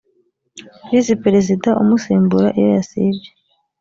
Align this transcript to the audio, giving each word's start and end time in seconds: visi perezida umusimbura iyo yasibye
visi 0.89 1.13
perezida 1.23 1.69
umusimbura 1.83 2.47
iyo 2.57 2.67
yasibye 2.75 3.29